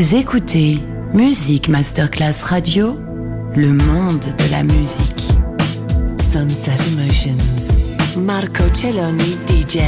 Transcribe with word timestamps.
Vous 0.00 0.14
écoutez 0.14 0.78
Musique 1.12 1.68
Masterclass 1.68 2.44
Radio, 2.44 2.98
le 3.54 3.74
monde 3.74 4.24
de 4.38 4.50
la 4.50 4.62
musique. 4.62 5.28
Sunset 6.18 6.76
Emotions, 6.90 7.76
Marco 8.16 8.64
Celloni 8.72 9.36
DJ. 9.46 9.80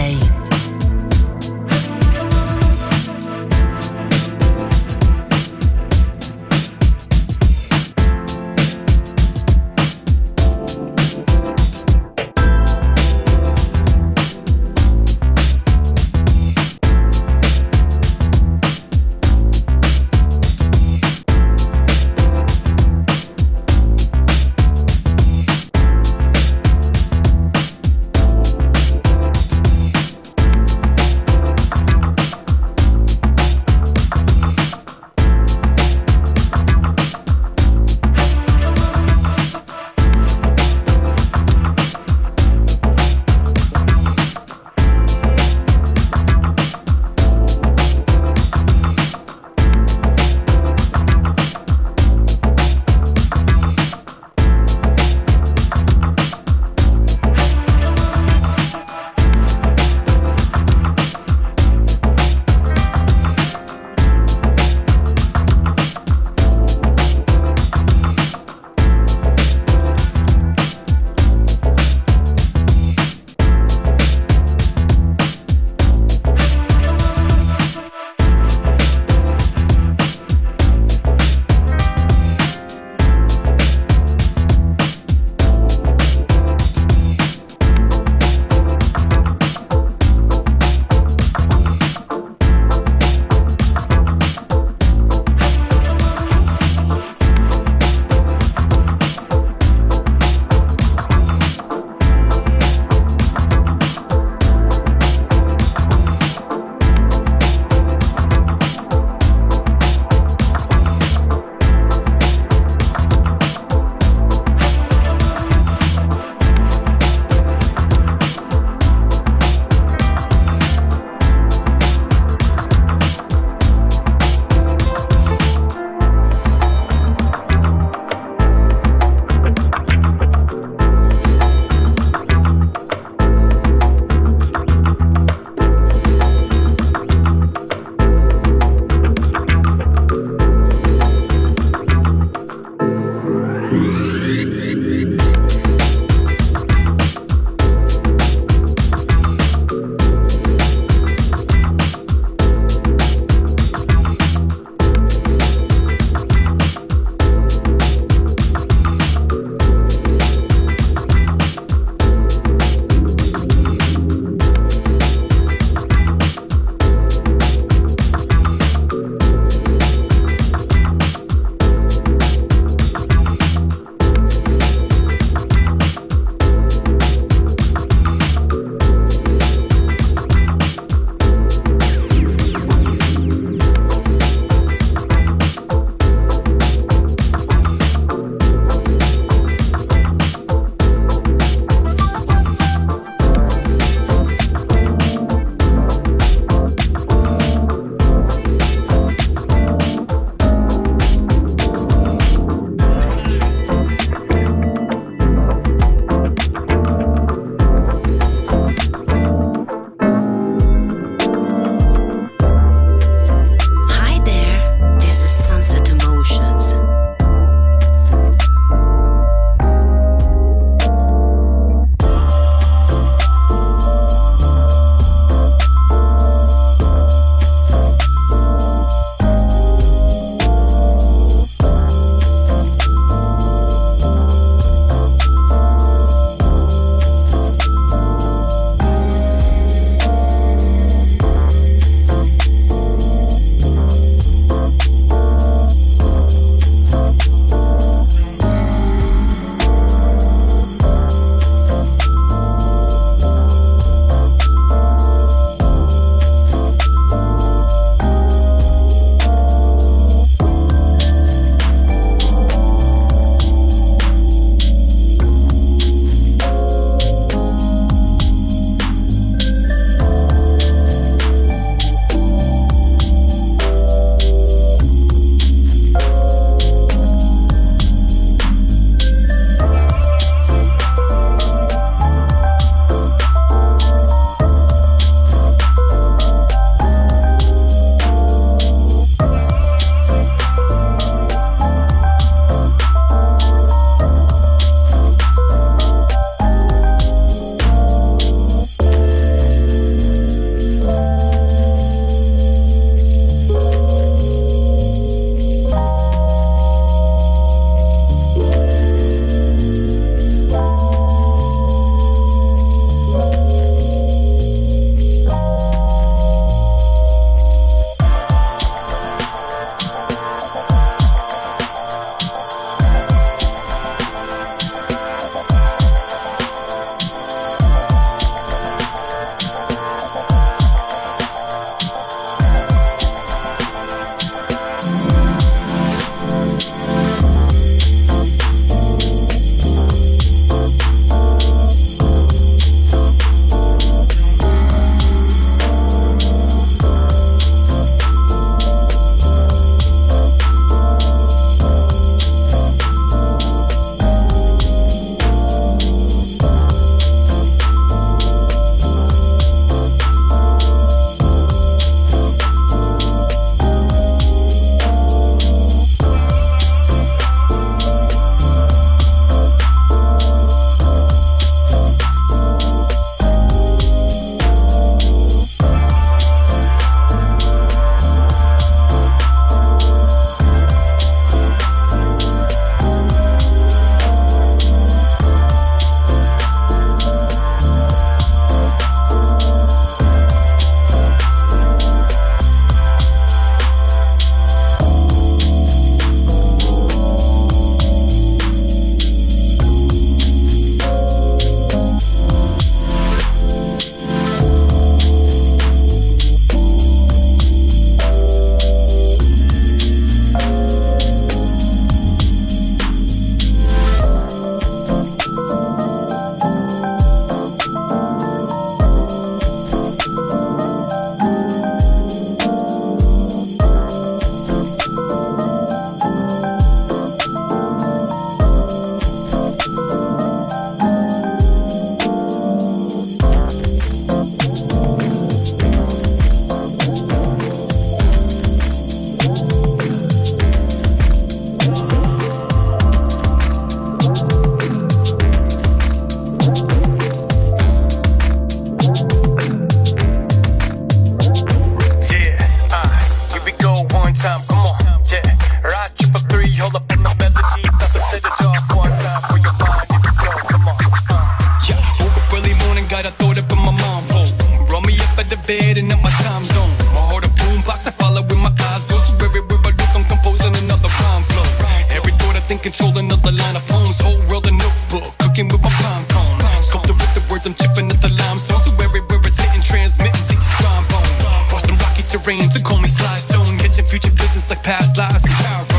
terrain 482.13 482.51
to 482.51 482.61
call 482.63 482.79
me 482.79 482.89
Sly 482.89 483.19
Stone. 483.19 483.59
Catching 483.59 483.87
future 483.87 484.11
visions 484.11 484.49
like 484.51 484.63
past 484.63 484.99
lives. 484.99 485.25
Power 485.25 485.72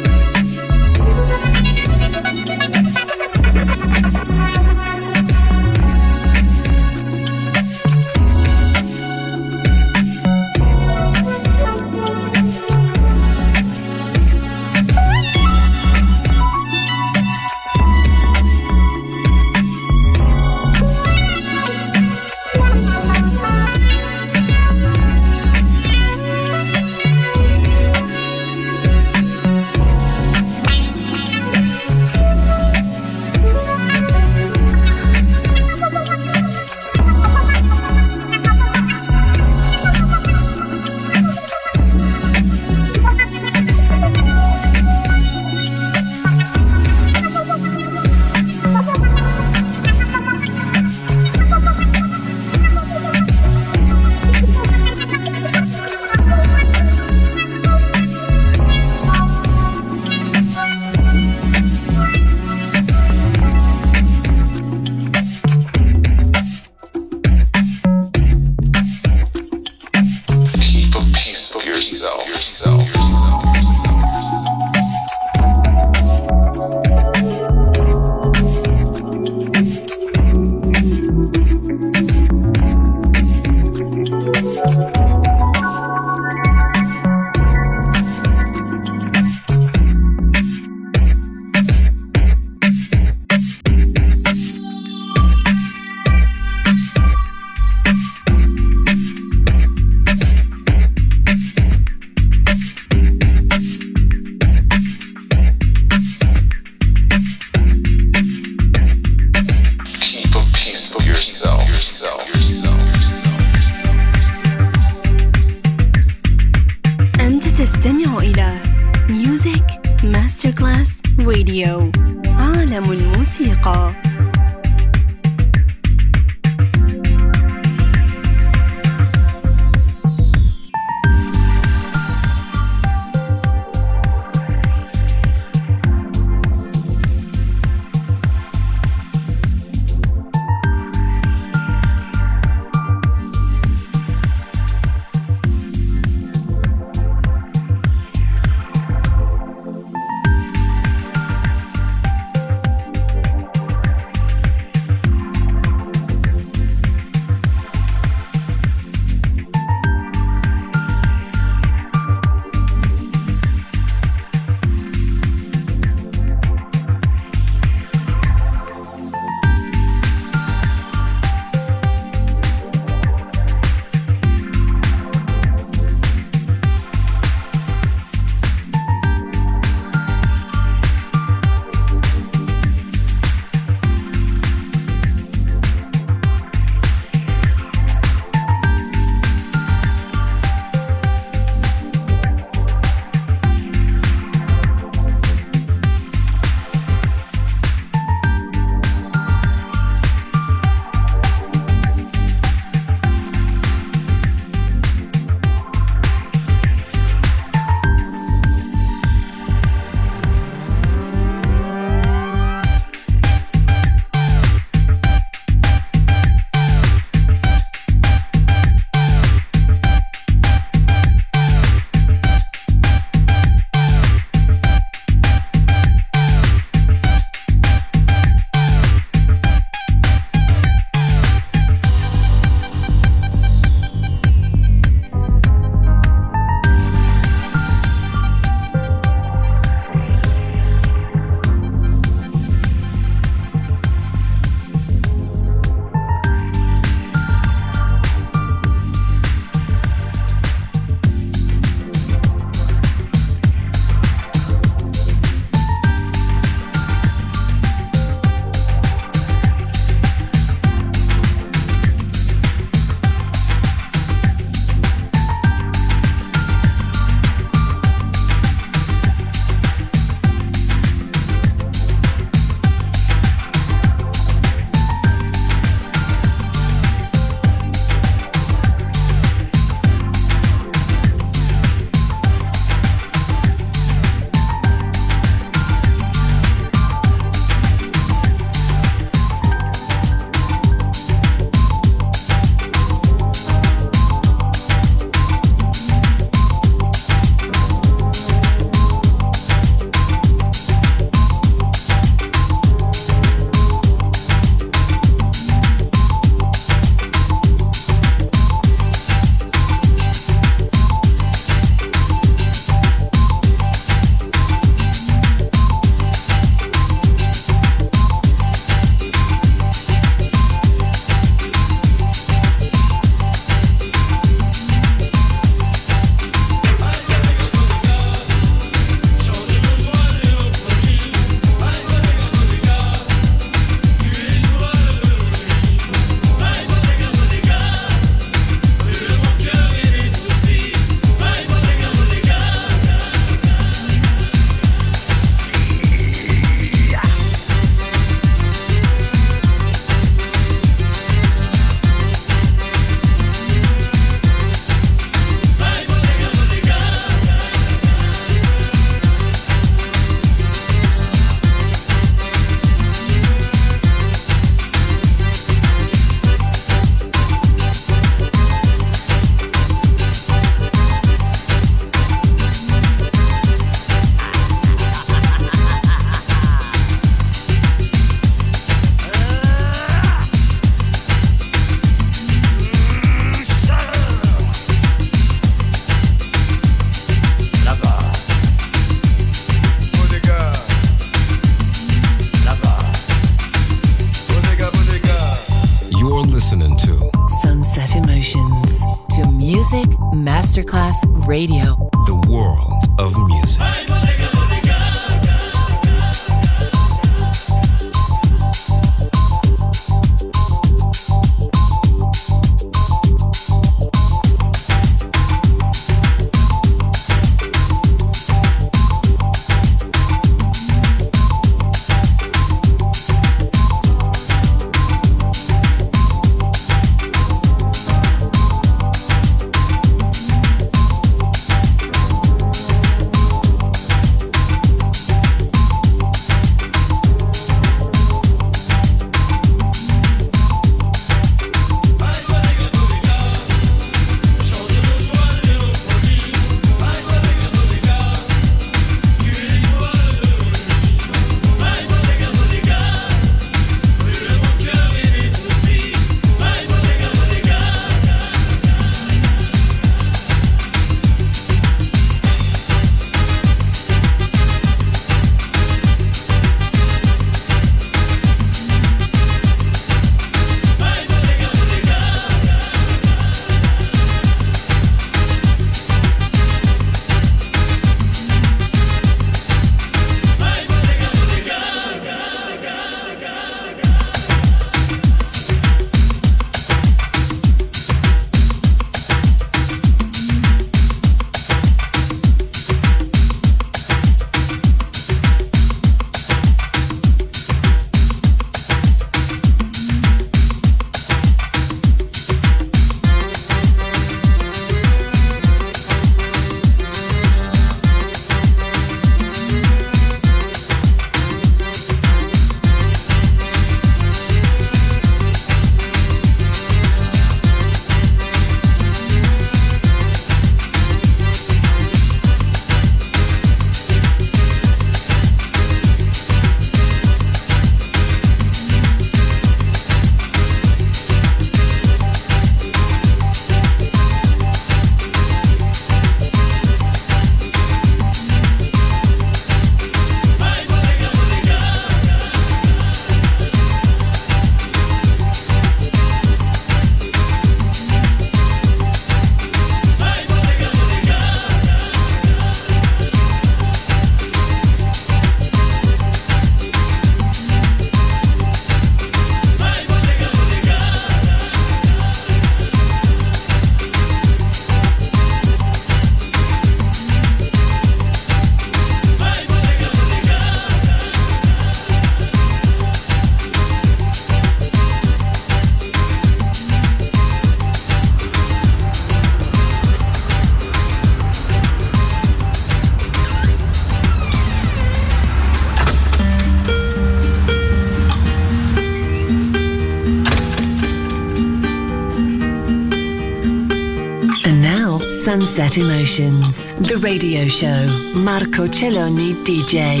Emotions, 595.76 596.72
the 596.78 596.96
radio 596.96 597.46
show. 597.46 597.86
Marco 598.14 598.66
Celloni 598.66 599.34
DJ. 599.44 600.00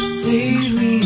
Save 0.00 0.80
me. 0.80 1.00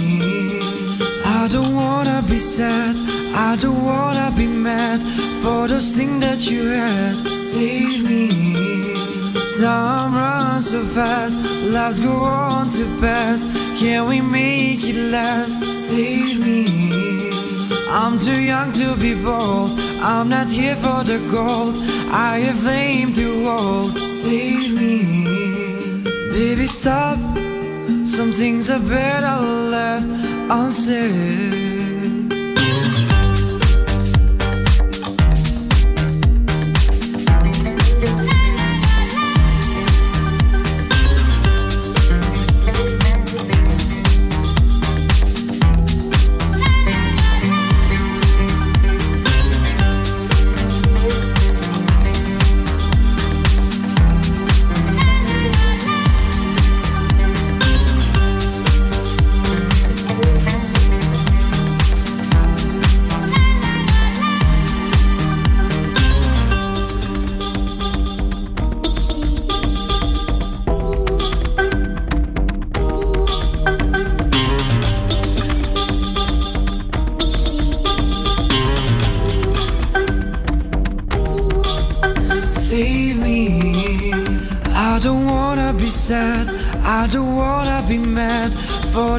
I 1.25 1.49
don't 1.51 1.75
wanna 1.75 2.23
be 2.29 2.39
sad. 2.39 2.97
I 3.35 3.57
don't 3.57 3.85
wanna 3.85 4.33
be 4.37 4.47
mad 4.47 5.03
for 5.43 5.69
those 5.69 5.97
things 5.97 6.21
that 6.21 6.51
you 6.51 6.65
had. 6.69 7.15
Save 7.29 8.09
me. 8.09 8.29
Time 9.61 10.15
runs 10.15 10.71
so 10.71 10.83
fast. 10.85 11.37
Lives 11.75 12.01
go 12.01 12.13
on 12.13 12.71
too 12.71 12.89
fast. 13.01 13.45
Can 13.79 14.09
we 14.09 14.21
make 14.23 14.83
it 14.83 14.97
last? 15.11 15.61
Save 15.63 16.41
me. 16.41 16.86
I'm 17.99 18.19
too 18.19 18.45
young 18.45 18.73
to 18.75 18.95
be 18.97 19.15
bold. 19.15 19.71
I'm 20.03 20.29
not 20.29 20.51
here 20.51 20.77
for 20.77 21.03
the 21.03 21.19
gold. 21.31 21.77
I 22.13 22.41
have 22.41 22.59
flame 22.59 23.15
to 23.15 23.45
hold. 23.47 23.99
Save 23.99 24.75
me, 24.79 26.05
baby. 26.31 26.67
Stop. 26.67 27.19
Some 28.05 28.33
things 28.35 28.69
are 28.69 28.81
better 28.81 29.41
left 29.71 30.09
unsaid. 30.51 31.46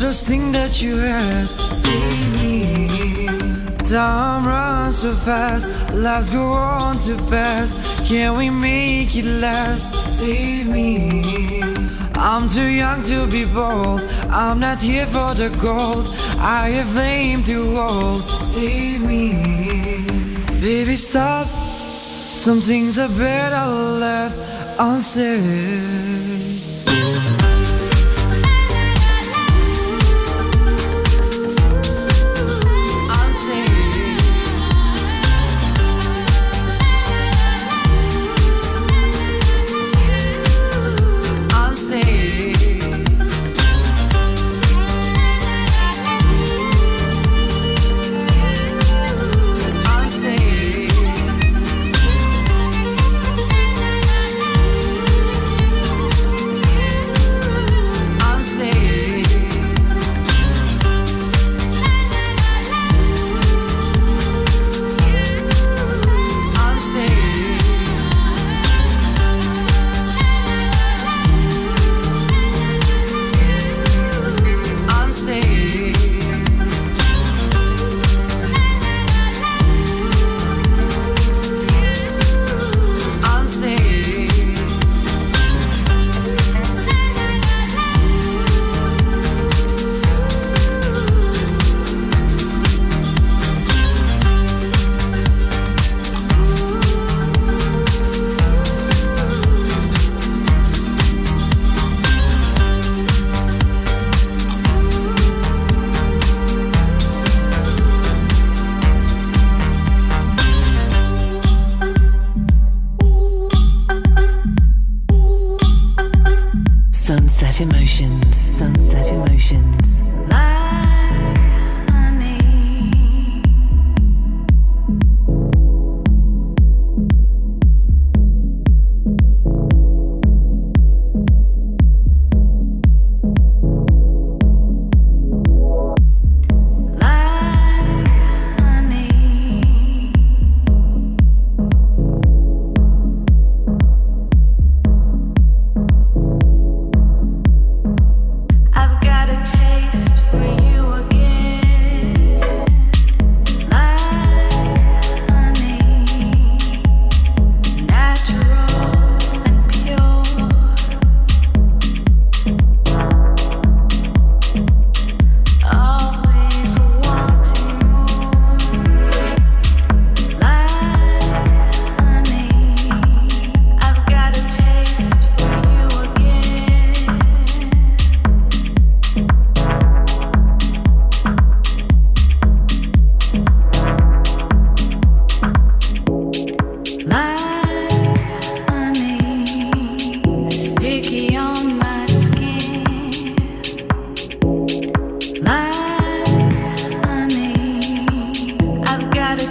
Those 0.08 0.28
things 0.28 0.54
that 0.54 0.82
you 0.82 0.98
had. 0.98 1.48
See 1.48 2.28
me. 2.42 2.88
Time 3.84 4.46
runs 4.46 5.00
so 5.00 5.14
fast, 5.16 5.68
lives 5.94 6.30
go 6.30 6.54
on 6.54 7.00
too 7.00 7.18
fast. 7.30 7.74
Can 8.06 8.38
we 8.38 8.50
make 8.50 9.16
it 9.16 9.26
last? 9.26 9.94
Save 10.18 10.68
me. 10.68 11.62
I'm 12.16 12.48
too 12.48 12.70
young 12.84 13.04
to 13.04 13.28
be 13.28 13.46
bold. 13.46 14.02
I'm 14.30 14.60
not 14.60 14.82
here 14.82 15.06
for 15.06 15.34
the 15.36 15.50
gold. 15.62 16.06
I 16.40 16.70
have 16.78 16.90
flame 16.90 17.44
to 17.44 17.76
hold. 17.76 18.30
Save 18.30 19.02
me. 19.02 19.32
Baby, 20.62 20.96
stop. 20.96 21.48
Some 22.34 22.62
things 22.62 22.98
are 22.98 23.10
better 23.10 23.66
left 24.00 24.38
unsaid. 24.80 26.57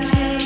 take 0.05 0.46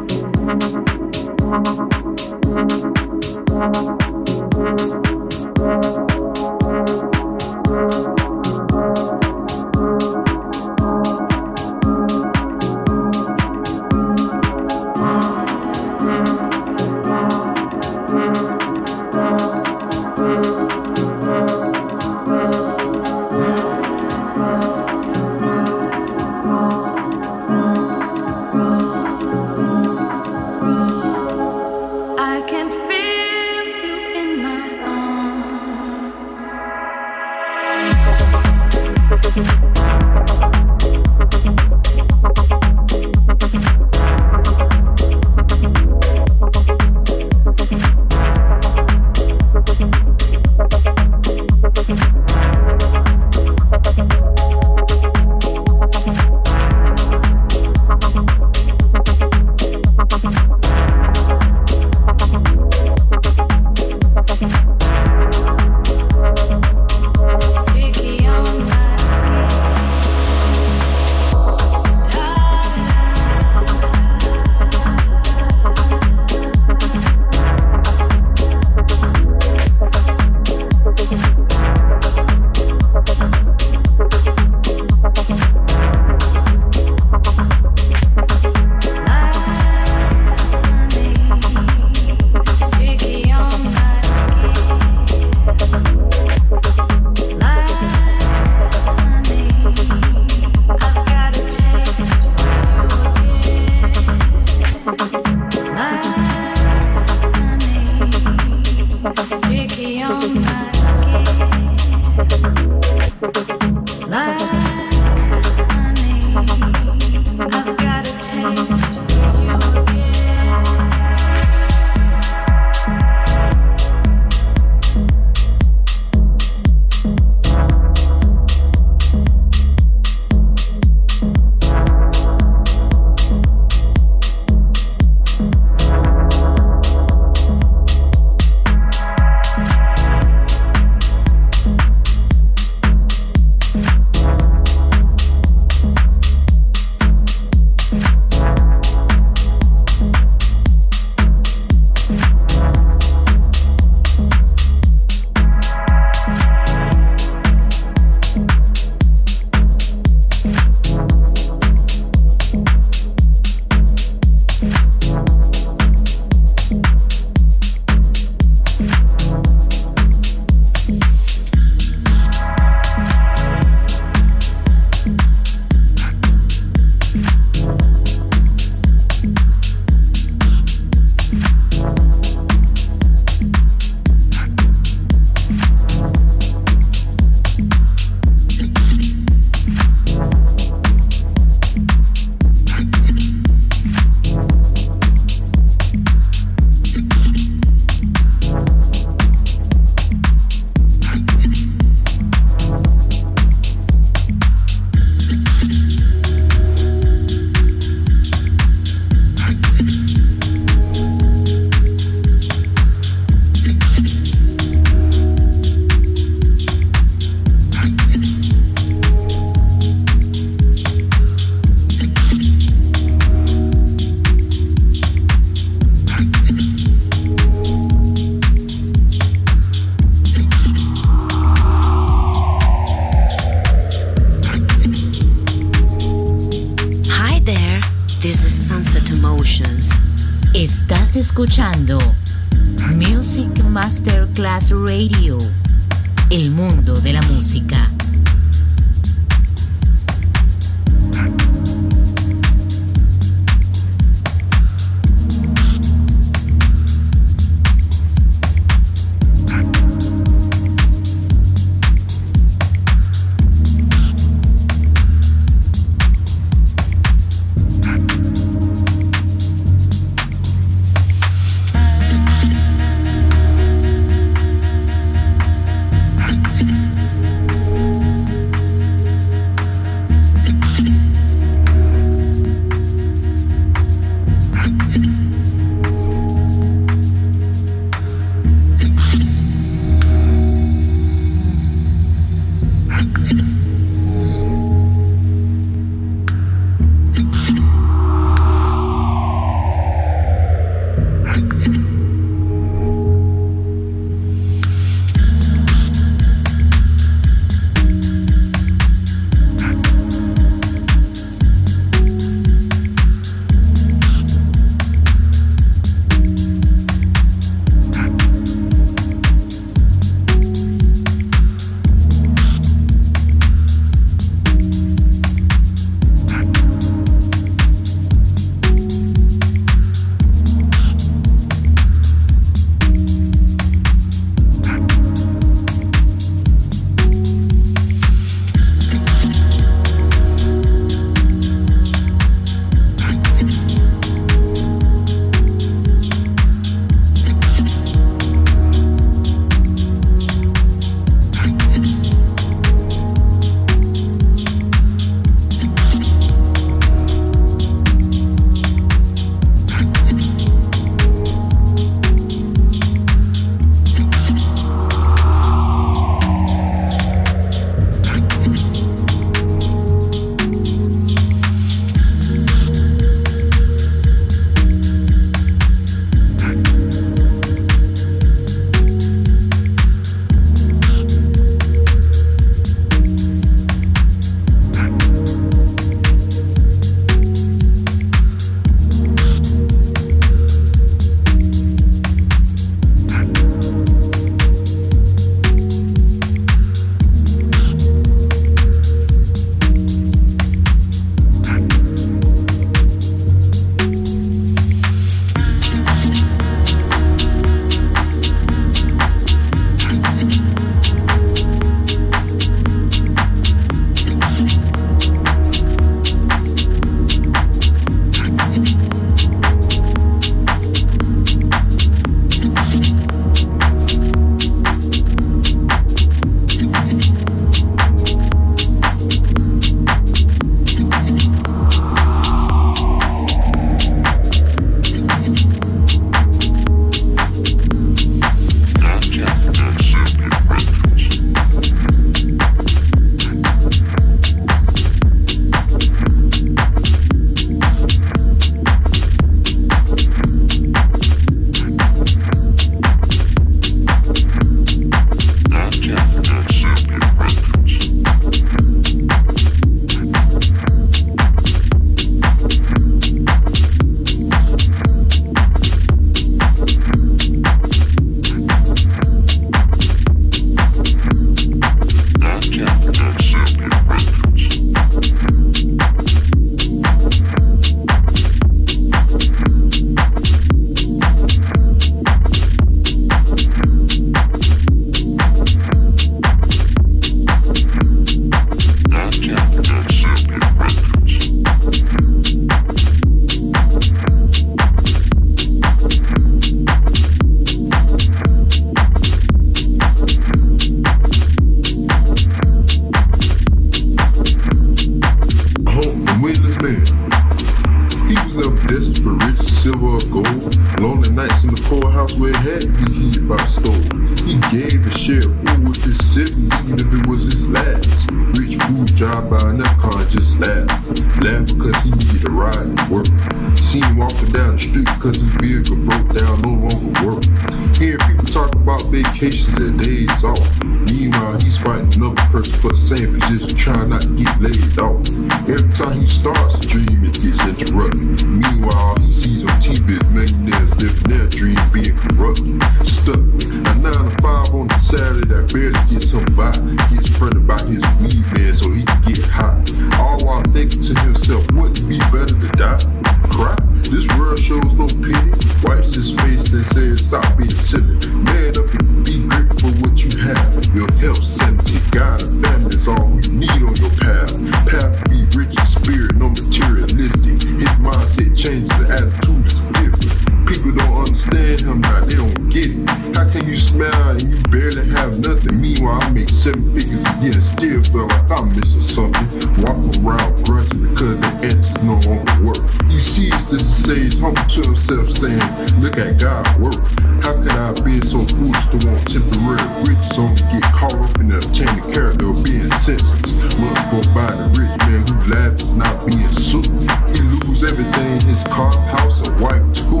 work. 586.58 586.80
How 587.24 587.32
could 587.40 587.52
I 587.52 587.72
be 587.84 588.00
so 588.06 588.24
foolish 588.36 588.66
to 588.72 588.78
want 588.86 589.08
temporary 589.08 589.64
riches 589.88 590.18
only 590.18 590.42
get 590.52 590.62
caught 590.74 590.94
up 590.94 591.18
in 591.18 591.28
the 591.28 591.38
obtaining 591.38 591.84
character 591.92 592.30
of 592.30 592.44
being 592.44 592.70
senseless? 592.76 593.32
Must 593.58 593.84
go 593.90 594.00
by 594.12 594.30
the 594.34 594.46
rich 594.58 594.74
man 594.84 595.00
who 595.06 595.16
laughs 595.32 595.62
is 595.62 595.76
not 595.76 595.94
being 596.04 596.32
sued. 596.34 596.68
He 597.10 597.20
lose 597.22 597.64
everything, 597.64 598.20
his 598.28 598.42
car, 598.44 598.72
house, 598.96 599.26
and 599.26 599.40
wife 599.40 599.64
too. 599.72 600.00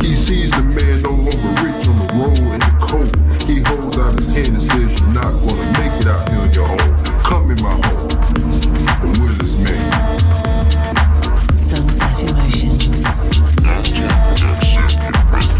He 0.00 0.14
sees 0.14 0.50
the 0.50 0.62
man 0.62 1.02
no 1.02 1.10
longer 1.10 1.52
rich 1.62 1.88
on 1.88 1.96
the 1.98 2.08
road 2.14 2.38
in 2.38 2.60
the 2.60 2.72
cold. 2.80 3.12
He 3.48 3.60
holds 3.66 3.98
out 3.98 4.18
his 4.18 4.26
hand 4.26 4.48
and 4.48 4.62
says, 4.62 5.00
You're 5.00 5.12
not 5.12 5.32
gonna 5.42 5.66
make 5.78 5.94
it 6.00 6.06
out 6.06 6.28
here 6.28 6.40
on 6.40 6.52
your 6.52 6.68
own. 6.68 6.96
Come 7.26 7.50
in 7.50 7.58
my 7.62 7.74
home, 7.82 8.08
the 9.02 9.10
Willis 9.22 9.56
man. 9.58 9.90
Sunset 11.56 12.30
Emotions. 12.30 13.04
Just, 13.82 14.36
just 14.36 15.59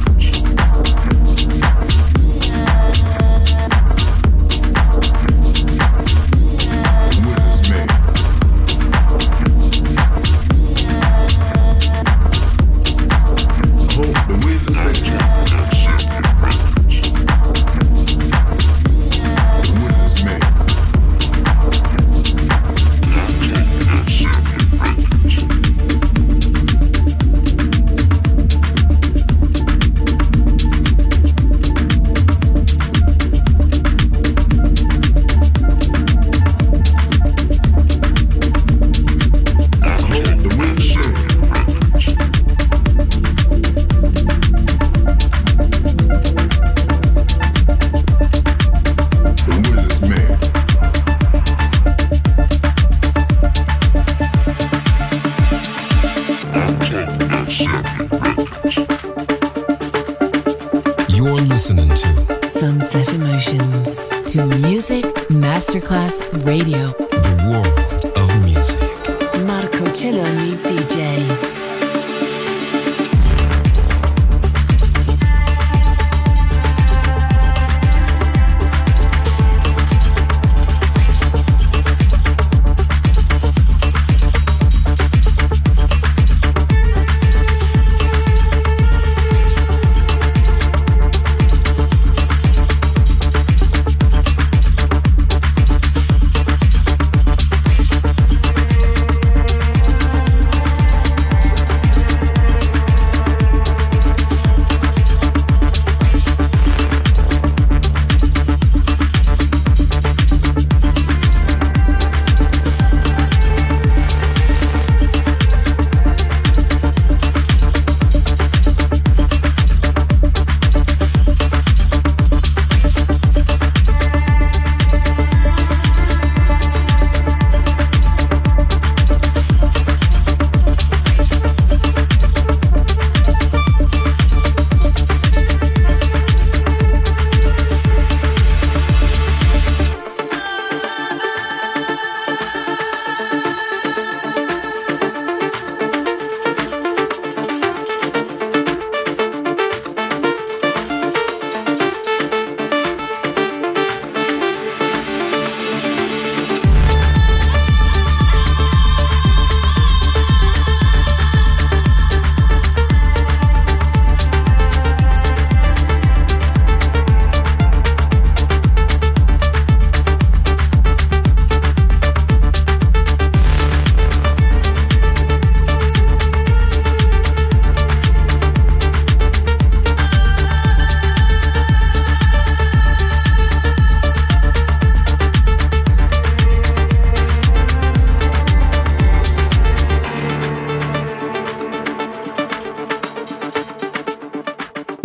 Radio. 66.51 66.80